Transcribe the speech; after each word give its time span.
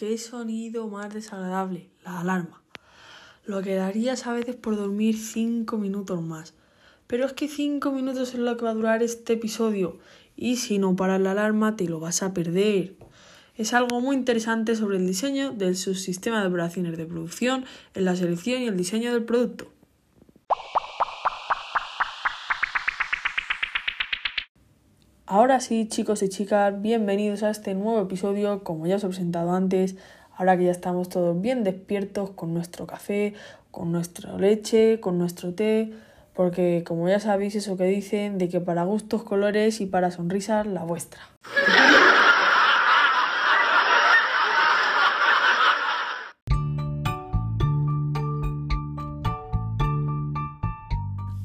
qué 0.00 0.16
sonido 0.16 0.88
más 0.88 1.12
desagradable, 1.12 1.90
la 2.06 2.20
alarma. 2.20 2.62
Lo 3.44 3.60
que 3.60 3.74
darías 3.74 4.26
a 4.26 4.32
veces 4.32 4.56
por 4.56 4.74
dormir 4.74 5.18
cinco 5.18 5.76
minutos 5.76 6.22
más. 6.22 6.54
Pero 7.06 7.26
es 7.26 7.34
que 7.34 7.48
cinco 7.48 7.92
minutos 7.92 8.32
es 8.32 8.40
lo 8.40 8.56
que 8.56 8.64
va 8.64 8.70
a 8.70 8.74
durar 8.74 9.02
este 9.02 9.34
episodio 9.34 9.98
y 10.36 10.56
si 10.56 10.78
no 10.78 10.96
paras 10.96 11.20
la 11.20 11.32
alarma 11.32 11.76
te 11.76 11.86
lo 11.86 12.00
vas 12.00 12.22
a 12.22 12.32
perder. 12.32 12.94
Es 13.58 13.74
algo 13.74 14.00
muy 14.00 14.16
interesante 14.16 14.74
sobre 14.74 14.96
el 14.96 15.06
diseño 15.06 15.52
del 15.52 15.76
subsistema 15.76 16.40
de 16.40 16.48
operaciones 16.48 16.96
de 16.96 17.04
producción 17.04 17.66
en 17.92 18.06
la 18.06 18.16
selección 18.16 18.62
y 18.62 18.68
el 18.68 18.78
diseño 18.78 19.12
del 19.12 19.24
producto. 19.24 19.70
Ahora 25.32 25.60
sí, 25.60 25.86
chicos 25.86 26.24
y 26.24 26.28
chicas, 26.28 26.82
bienvenidos 26.82 27.44
a 27.44 27.50
este 27.50 27.74
nuevo 27.74 28.00
episodio, 28.00 28.64
como 28.64 28.88
ya 28.88 28.96
os 28.96 29.04
he 29.04 29.06
presentado 29.06 29.52
antes, 29.52 29.94
ahora 30.36 30.58
que 30.58 30.64
ya 30.64 30.72
estamos 30.72 31.08
todos 31.08 31.40
bien 31.40 31.62
despiertos 31.62 32.30
con 32.30 32.52
nuestro 32.52 32.84
café, 32.88 33.34
con 33.70 33.92
nuestra 33.92 34.36
leche, 34.36 34.98
con 34.98 35.18
nuestro 35.18 35.54
té, 35.54 35.92
porque 36.34 36.82
como 36.84 37.08
ya 37.08 37.20
sabéis 37.20 37.54
eso 37.54 37.76
que 37.76 37.84
dicen 37.84 38.38
de 38.38 38.48
que 38.48 38.58
para 38.58 38.82
gustos 38.82 39.22
colores 39.22 39.80
y 39.80 39.86
para 39.86 40.10
sonrisas 40.10 40.66
la 40.66 40.82
vuestra. 40.82 41.20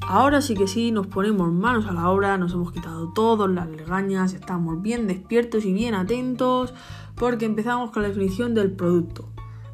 Ahora 0.08 0.40
sí 0.40 0.54
que 0.54 0.68
sí, 0.68 0.92
nos 0.92 1.08
ponemos 1.08 1.52
manos 1.52 1.86
a 1.86 1.92
la 1.92 2.08
obra, 2.08 2.38
nos 2.38 2.52
hemos 2.52 2.70
quitado 2.70 3.12
todas 3.12 3.50
las 3.50 3.68
legañas, 3.68 4.34
estamos 4.34 4.80
bien 4.80 5.08
despiertos 5.08 5.64
y 5.64 5.72
bien 5.72 5.94
atentos 5.94 6.72
porque 7.16 7.44
empezamos 7.44 7.90
con 7.90 8.02
la 8.02 8.08
definición 8.08 8.54
del 8.54 8.70
producto. 8.70 9.28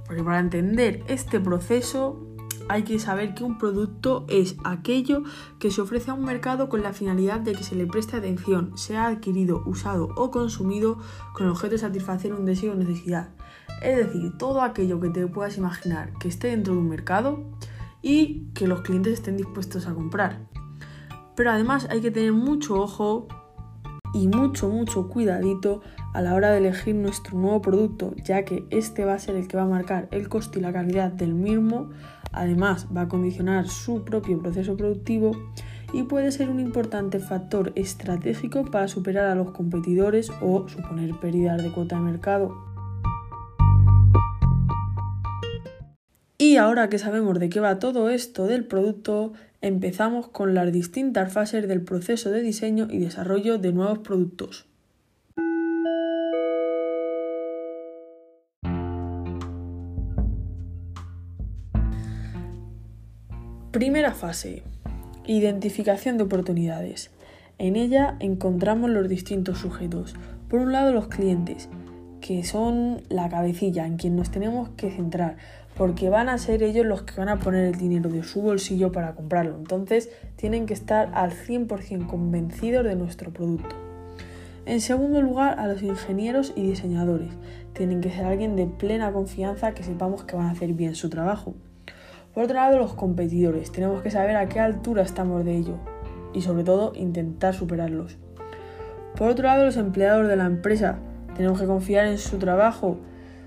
Porque 0.07 0.25
para 0.25 0.39
entender 0.39 1.05
este 1.07 1.39
proceso 1.39 2.19
hay 2.71 2.85
que 2.85 2.99
saber 2.99 3.35
que 3.35 3.45
un 3.45 3.59
producto 3.59 4.25
es 4.27 4.57
aquello 4.65 5.23
que 5.59 5.71
se 5.71 5.83
ofrece 5.83 6.11
a 6.11 6.15
un 6.15 6.25
mercado 6.25 6.71
con 6.71 6.83
la 6.83 6.95
finalidad 6.95 7.41
de 7.41 7.53
que 7.53 7.63
se 7.63 7.77
le 7.77 7.87
preste 7.87 8.17
atención, 8.17 8.79
sea 8.79 9.09
adquirido, 9.09 9.63
usado 9.67 10.09
o 10.17 10.31
consumido 10.31 10.97
con 11.35 11.45
el 11.45 11.53
objeto 11.53 11.73
de 11.73 11.79
satisfacer 11.79 12.33
un 12.33 12.47
deseo 12.47 12.73
o 12.73 12.77
necesidad. 12.77 13.29
Es 13.83 13.99
decir, 13.99 14.33
todo 14.39 14.63
aquello 14.63 14.99
que 14.99 15.11
te 15.11 15.27
puedas 15.27 15.59
imaginar 15.59 16.15
que 16.19 16.29
esté 16.29 16.49
dentro 16.49 16.73
de 16.73 16.81
un 16.81 16.89
mercado 16.89 17.45
y 18.03 18.49
que 18.55 18.67
los 18.67 18.83
clientes 18.83 19.15
estén 19.15 19.37
dispuestos 19.37 19.87
a 19.87 19.95
comprar. 19.95 20.41
Pero 21.35 21.51
además 21.51 21.87
hay 21.91 22.01
que 22.01 22.11
tener 22.11 22.33
mucho 22.33 22.81
ojo 22.81 23.29
y 24.13 24.29
mucho, 24.29 24.69
mucho 24.69 25.09
cuidadito 25.09 25.81
a 26.13 26.21
la 26.21 26.35
hora 26.35 26.51
de 26.51 26.59
elegir 26.59 26.95
nuestro 26.95 27.39
nuevo 27.39 27.63
producto, 27.63 28.15
ya 28.17 28.45
que 28.45 28.67
este 28.71 29.05
va 29.05 29.15
a 29.15 29.19
ser 29.19 29.37
el 29.37 29.49
que 29.49 29.57
va 29.57 29.63
a 29.63 29.69
marcar 29.69 30.09
el 30.11 30.29
coste 30.29 30.59
y 30.59 30.63
la 30.63 30.73
calidad 30.73 31.11
del 31.11 31.35
mismo, 31.35 31.91
además 32.33 32.89
va 32.95 33.03
a 33.03 33.09
condicionar 33.09 33.69
su 33.69 34.05
propio 34.05 34.39
proceso 34.41 34.77
productivo 34.77 35.33
y 35.93 36.03
puede 36.05 36.33
ser 36.33 36.51
un 36.51 36.61
importante 36.61 37.19
factor 37.19 37.73
estratégico 37.75 38.65
para 38.65 38.89
superar 38.89 39.27
a 39.27 39.35
los 39.35 39.53
competidores 39.53 40.31
o 40.41 40.69
suponer 40.69 41.15
pérdidas 41.21 41.63
de 41.63 41.71
cuota 41.71 41.97
de 41.97 42.03
mercado. 42.03 42.72
Y 46.53 46.59
ahora 46.59 46.91
que 46.91 46.99
sabemos 46.99 47.39
de 47.39 47.49
qué 47.49 47.61
va 47.61 47.79
todo 47.79 48.11
esto 48.11 48.47
del 48.47 48.67
producto, 48.67 49.33
empezamos 49.63 50.29
con 50.29 50.53
las 50.53 50.71
distintas 50.71 51.33
fases 51.33 51.67
del 51.67 51.81
proceso 51.81 52.31
de 52.31 52.43
diseño 52.43 52.89
y 52.91 52.99
desarrollo 52.99 53.57
de 53.57 53.73
nuevos 53.73 54.01
productos. 54.01 54.67
Primera 63.71 64.13
fase. 64.13 64.63
Identificación 65.27 66.19
de 66.19 66.25
oportunidades. 66.25 67.11
En 67.57 67.77
ella 67.77 68.17
encontramos 68.21 68.91
los 68.91 69.09
distintos 69.09 69.57
sujetos. 69.57 70.17
Por 70.51 70.61
un 70.61 70.73
lado 70.73 70.93
los 70.93 71.09
clientes, 71.09 71.71
que 72.23 72.45
son 72.45 73.03
la 73.09 73.29
cabecilla 73.29 73.87
en 73.87 73.97
quien 73.97 74.17
nos 74.17 74.31
tenemos 74.31 74.69
que 74.71 74.91
centrar, 74.91 75.37
porque 75.77 76.11
van 76.11 76.29
a 76.29 76.39
ser 76.39 76.63
ellos 76.63 76.87
los 76.87 77.03
que 77.03 77.15
van 77.17 77.29
a 77.29 77.39
poner 77.39 77.65
el 77.65 77.77
dinero 77.77 78.11
de 78.11 78.23
su 78.23 78.43
bolsillo 78.43 78.93
para 78.93 79.15
comprarlo. 79.15 79.57
Entonces 79.57 80.11
tienen 80.37 80.67
que 80.67 80.75
estar 80.75 81.11
al 81.15 81.33
100% 81.33 82.07
convencidos 82.07 82.85
de 82.85 82.95
nuestro 82.95 83.33
producto. 83.33 83.75
En 84.65 84.81
segundo 84.81 85.21
lugar, 85.21 85.59
a 85.59 85.67
los 85.67 85.83
ingenieros 85.83 86.53
y 86.55 86.63
diseñadores. 86.63 87.31
Tienen 87.73 88.01
que 88.01 88.11
ser 88.11 88.27
alguien 88.27 88.55
de 88.55 88.67
plena 88.67 89.13
confianza 89.13 89.73
que 89.73 89.83
sepamos 89.83 90.23
que 90.23 90.37
van 90.37 90.47
a 90.47 90.53
hacer 90.53 90.73
bien 90.75 90.95
su 90.95 91.11
trabajo. 91.11 91.55
Por 92.33 92.45
otro 92.45 92.57
lado, 92.57 92.79
los 92.79 92.95
competidores. 92.95 93.73
Tenemos 93.73 94.03
que 94.03 94.11
saber 94.11 94.37
a 94.37 94.49
qué 94.49 94.61
altura 94.61 95.03
estamos 95.03 95.45
de 95.45 95.57
ello 95.57 95.79
y 96.33 96.43
sobre 96.43 96.65
todo 96.65 96.93
intentar 96.95 97.55
superarlos. 97.55 98.19
Por 99.17 99.29
otro 99.29 99.45
lado, 99.45 99.65
los 99.65 99.77
empleados 99.77 100.29
de 100.29 100.37
la 100.37 100.47
empresa. 100.47 100.99
Tenemos 101.35 101.61
que 101.61 101.67
confiar 101.67 102.07
en 102.07 102.19
su 102.19 102.39
trabajo. 102.39 102.99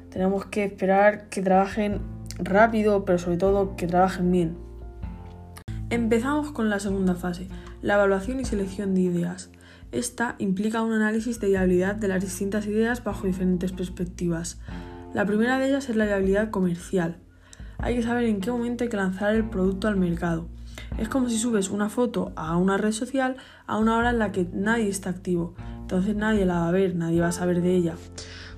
Tenemos 0.09 0.45
que 0.45 0.65
esperar 0.65 1.29
que 1.29 1.41
trabajen 1.41 2.01
rápido, 2.37 3.05
pero 3.05 3.17
sobre 3.17 3.37
todo 3.37 3.75
que 3.75 3.87
trabajen 3.87 4.31
bien. 4.31 4.57
Empezamos 5.89 6.51
con 6.51 6.69
la 6.69 6.79
segunda 6.79 7.15
fase, 7.15 7.47
la 7.81 7.95
evaluación 7.95 8.39
y 8.39 8.45
selección 8.45 8.95
de 8.95 9.01
ideas. 9.01 9.51
Esta 9.91 10.35
implica 10.39 10.81
un 10.81 10.93
análisis 10.93 11.39
de 11.39 11.47
viabilidad 11.47 11.95
de 11.95 12.07
las 12.07 12.21
distintas 12.21 12.65
ideas 12.65 13.03
bajo 13.03 13.27
diferentes 13.27 13.71
perspectivas. 13.71 14.59
La 15.13 15.25
primera 15.25 15.57
de 15.57 15.69
ellas 15.69 15.89
es 15.89 15.95
la 15.95 16.05
viabilidad 16.05 16.49
comercial. 16.49 17.17
Hay 17.77 17.95
que 17.95 18.03
saber 18.03 18.25
en 18.25 18.41
qué 18.41 18.51
momento 18.51 18.83
hay 18.83 18.89
que 18.89 18.97
lanzar 18.97 19.35
el 19.35 19.49
producto 19.49 19.87
al 19.87 19.95
mercado. 19.95 20.47
Es 20.97 21.07
como 21.07 21.29
si 21.29 21.37
subes 21.37 21.69
una 21.69 21.89
foto 21.89 22.33
a 22.35 22.57
una 22.57 22.77
red 22.77 22.91
social 22.91 23.37
a 23.67 23.77
una 23.77 23.97
hora 23.97 24.09
en 24.09 24.19
la 24.19 24.31
que 24.31 24.47
nadie 24.51 24.89
está 24.89 25.09
activo. 25.09 25.55
Entonces 25.81 26.15
nadie 26.15 26.45
la 26.45 26.59
va 26.59 26.67
a 26.69 26.71
ver, 26.71 26.95
nadie 26.95 27.21
va 27.21 27.27
a 27.27 27.31
saber 27.31 27.61
de 27.61 27.75
ella. 27.75 27.95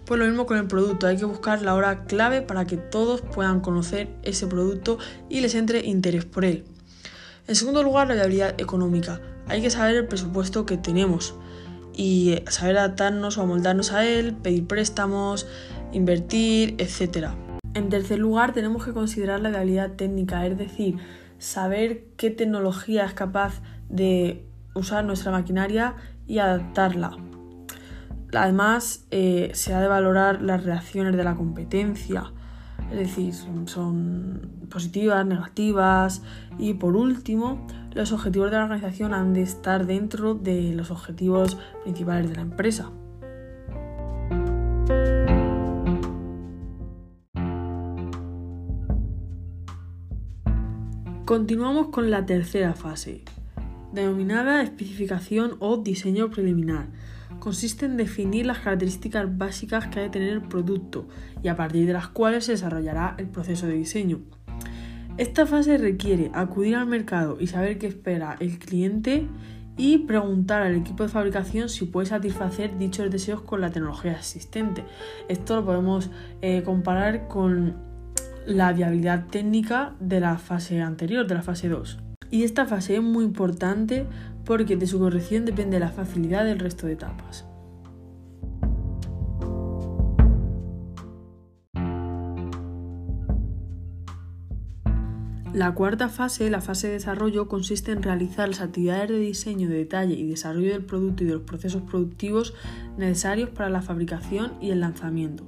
Pues 0.07 0.21
lo 0.21 0.25
mismo 0.25 0.45
con 0.45 0.57
el 0.57 0.67
producto, 0.67 1.05
hay 1.05 1.17
que 1.17 1.25
buscar 1.25 1.61
la 1.63 1.75
hora 1.75 2.05
clave 2.05 2.41
para 2.41 2.63
que 2.63 2.77
todos 2.77 3.19
puedan 3.19 3.59
conocer 3.59 4.07
ese 4.23 4.47
producto 4.47 4.99
y 5.27 5.41
les 5.41 5.53
entre 5.53 5.85
interés 5.85 6.23
por 6.23 6.45
él. 6.45 6.63
En 7.45 7.55
segundo 7.55 7.83
lugar, 7.83 8.07
la 8.07 8.13
viabilidad 8.13 8.55
económica. 8.57 9.19
Hay 9.49 9.61
que 9.61 9.69
saber 9.69 9.97
el 9.97 10.07
presupuesto 10.07 10.65
que 10.65 10.77
tenemos 10.77 11.35
y 11.93 12.39
saber 12.47 12.77
adaptarnos 12.77 13.37
o 13.37 13.41
amoldarnos 13.41 13.91
a 13.91 14.05
él, 14.05 14.33
pedir 14.33 14.65
préstamos, 14.65 15.45
invertir, 15.91 16.75
etc. 16.77 17.31
En 17.73 17.89
tercer 17.89 18.19
lugar, 18.19 18.53
tenemos 18.53 18.85
que 18.85 18.93
considerar 18.93 19.41
la 19.41 19.49
viabilidad 19.49 19.91
técnica, 19.97 20.47
es 20.47 20.57
decir, 20.57 20.95
saber 21.37 22.05
qué 22.15 22.29
tecnología 22.29 23.03
es 23.03 23.13
capaz 23.13 23.61
de 23.89 24.45
usar 24.73 25.03
nuestra 25.03 25.33
maquinaria 25.33 25.95
y 26.27 26.37
adaptarla. 26.37 27.17
Además, 28.33 29.05
eh, 29.11 29.51
se 29.53 29.73
ha 29.73 29.79
de 29.79 29.87
valorar 29.87 30.41
las 30.41 30.63
reacciones 30.63 31.15
de 31.15 31.23
la 31.23 31.35
competencia, 31.35 32.33
es 32.91 32.97
decir, 32.97 33.33
son, 33.65 34.67
positivas, 34.69 35.25
negativas. 35.25 36.21
Y 36.59 36.73
por 36.73 36.95
último, 36.95 37.65
los 37.93 38.11
objetivos 38.11 38.51
de 38.51 38.57
la 38.57 38.63
organización 38.63 39.13
han 39.13 39.33
de 39.33 39.43
estar 39.43 39.85
dentro 39.85 40.33
de 40.35 40.73
los 40.73 40.91
objetivos 40.91 41.57
principales 41.83 42.29
de 42.29 42.35
la 42.35 42.41
empresa. 42.41 42.91
Continuamos 51.25 51.87
con 51.87 52.09
la 52.09 52.25
tercera 52.25 52.73
fase, 52.73 53.23
denominada 53.91 54.61
especificación 54.61 55.57
o 55.59 55.77
diseño 55.77 56.29
preliminar 56.29 56.87
consiste 57.39 57.85
en 57.85 57.97
definir 57.97 58.45
las 58.45 58.59
características 58.59 59.37
básicas 59.37 59.87
que 59.87 59.99
ha 59.99 60.03
de 60.03 60.09
tener 60.09 60.29
el 60.29 60.41
producto 60.41 61.07
y 61.43 61.47
a 61.47 61.55
partir 61.55 61.85
de 61.85 61.93
las 61.93 62.07
cuales 62.07 62.45
se 62.45 62.53
desarrollará 62.53 63.15
el 63.17 63.27
proceso 63.27 63.67
de 63.67 63.73
diseño. 63.73 64.21
Esta 65.17 65.45
fase 65.47 65.77
requiere 65.77 66.29
acudir 66.33 66.75
al 66.75 66.85
mercado 66.85 67.37
y 67.39 67.47
saber 67.47 67.79
qué 67.79 67.87
espera 67.87 68.35
el 68.39 68.59
cliente 68.59 69.27
y 69.77 69.99
preguntar 69.99 70.61
al 70.63 70.75
equipo 70.75 71.03
de 71.03 71.09
fabricación 71.09 71.69
si 71.69 71.85
puede 71.85 72.07
satisfacer 72.07 72.77
dichos 72.77 73.09
deseos 73.09 73.41
con 73.41 73.61
la 73.61 73.69
tecnología 73.69 74.13
existente. 74.13 74.83
Esto 75.27 75.55
lo 75.55 75.65
podemos 75.65 76.09
eh, 76.41 76.63
comparar 76.63 77.27
con 77.27 77.75
la 78.45 78.73
viabilidad 78.73 79.27
técnica 79.27 79.93
de 79.99 80.19
la 80.19 80.37
fase 80.37 80.81
anterior, 80.81 81.27
de 81.27 81.35
la 81.35 81.41
fase 81.41 81.69
2. 81.69 81.99
Y 82.29 82.43
esta 82.43 82.65
fase 82.65 82.95
es 82.95 83.03
muy 83.03 83.23
importante 83.23 84.05
porque 84.47 84.77
de 84.77 84.87
su 84.87 84.97
corrección 84.97 85.43
depende 85.43 85.77
la 85.77 85.89
facilidad 85.89 86.45
del 86.45 86.59
resto 86.59 86.87
de 86.87 86.93
etapas. 86.93 87.45
La 95.53 95.73
cuarta 95.73 96.07
fase, 96.07 96.49
la 96.49 96.61
fase 96.61 96.87
de 96.87 96.93
desarrollo, 96.93 97.47
consiste 97.47 97.91
en 97.91 98.03
realizar 98.03 98.47
las 98.47 98.61
actividades 98.61 99.09
de 99.09 99.19
diseño 99.19 99.67
de 99.67 99.77
detalle 99.77 100.13
y 100.13 100.27
desarrollo 100.27 100.71
del 100.71 100.85
producto 100.85 101.23
y 101.23 101.27
de 101.27 101.33
los 101.33 101.41
procesos 101.43 101.81
productivos 101.81 102.53
necesarios 102.97 103.49
para 103.49 103.69
la 103.69 103.81
fabricación 103.81 104.53
y 104.61 104.69
el 104.69 104.81
lanzamiento. 104.81 105.45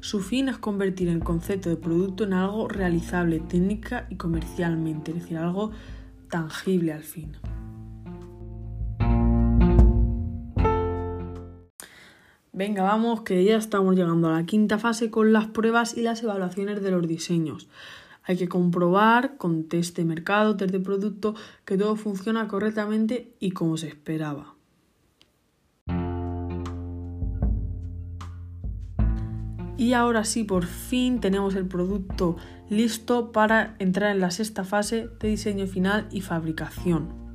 Su 0.00 0.20
fin 0.20 0.48
es 0.48 0.58
convertir 0.58 1.08
el 1.08 1.20
concepto 1.20 1.70
de 1.70 1.76
producto 1.76 2.24
en 2.24 2.32
algo 2.32 2.68
realizable 2.68 3.40
técnica 3.40 4.06
y 4.10 4.16
comercialmente, 4.16 5.12
es 5.12 5.22
decir, 5.22 5.38
algo 5.38 5.70
tangible 6.28 6.92
al 6.92 7.02
fin. 7.02 7.36
Venga, 12.56 12.84
vamos, 12.84 13.20
que 13.20 13.44
ya 13.44 13.58
estamos 13.58 13.94
llegando 13.96 14.28
a 14.28 14.32
la 14.32 14.46
quinta 14.46 14.78
fase 14.78 15.10
con 15.10 15.30
las 15.30 15.46
pruebas 15.46 15.94
y 15.94 16.00
las 16.00 16.22
evaluaciones 16.22 16.80
de 16.80 16.90
los 16.90 17.06
diseños. 17.06 17.68
Hay 18.24 18.38
que 18.38 18.48
comprobar 18.48 19.36
con 19.36 19.64
test 19.64 19.94
de 19.94 20.06
mercado, 20.06 20.56
test 20.56 20.72
de 20.72 20.80
producto, 20.80 21.34
que 21.66 21.76
todo 21.76 21.96
funciona 21.96 22.48
correctamente 22.48 23.34
y 23.40 23.50
como 23.50 23.76
se 23.76 23.88
esperaba. 23.88 24.54
Y 29.76 29.92
ahora 29.92 30.24
sí, 30.24 30.42
por 30.42 30.64
fin 30.64 31.20
tenemos 31.20 31.56
el 31.56 31.66
producto 31.66 32.38
listo 32.70 33.32
para 33.32 33.76
entrar 33.78 34.12
en 34.12 34.20
la 34.20 34.30
sexta 34.30 34.64
fase 34.64 35.10
de 35.20 35.28
diseño 35.28 35.66
final 35.66 36.08
y 36.10 36.22
fabricación. 36.22 37.25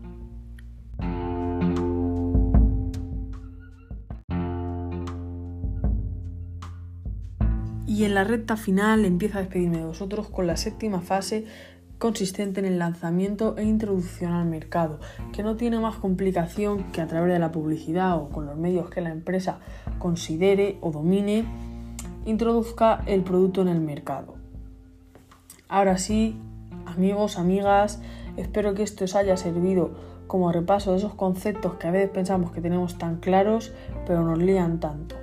Y 7.91 8.05
en 8.05 8.15
la 8.15 8.23
recta 8.23 8.55
final 8.55 9.03
empiezo 9.03 9.37
a 9.37 9.41
despedirme 9.41 9.79
de 9.79 9.85
vosotros 9.85 10.29
con 10.29 10.47
la 10.47 10.55
séptima 10.55 11.01
fase 11.01 11.43
consistente 11.97 12.61
en 12.61 12.65
el 12.65 12.79
lanzamiento 12.79 13.57
e 13.57 13.65
introducción 13.65 14.31
al 14.31 14.45
mercado, 14.45 15.01
que 15.33 15.43
no 15.43 15.57
tiene 15.57 15.77
más 15.77 15.97
complicación 15.97 16.85
que 16.93 17.01
a 17.01 17.07
través 17.07 17.33
de 17.33 17.39
la 17.39 17.51
publicidad 17.51 18.15
o 18.15 18.29
con 18.29 18.45
los 18.45 18.55
medios 18.55 18.89
que 18.89 19.01
la 19.01 19.09
empresa 19.09 19.59
considere 19.99 20.77
o 20.79 20.91
domine, 20.91 21.43
introduzca 22.25 23.03
el 23.07 23.23
producto 23.23 23.61
en 23.61 23.67
el 23.67 23.81
mercado. 23.81 24.35
Ahora 25.67 25.97
sí, 25.97 26.39
amigos, 26.85 27.37
amigas, 27.37 28.01
espero 28.37 28.73
que 28.73 28.83
esto 28.83 29.03
os 29.03 29.17
haya 29.17 29.35
servido 29.35 29.91
como 30.27 30.53
repaso 30.53 30.91
de 30.91 30.99
esos 30.99 31.13
conceptos 31.13 31.73
que 31.73 31.87
a 31.87 31.91
veces 31.91 32.09
pensamos 32.09 32.53
que 32.53 32.61
tenemos 32.61 32.97
tan 32.97 33.17
claros, 33.17 33.73
pero 34.07 34.23
nos 34.23 34.37
lían 34.37 34.79
tanto. 34.79 35.17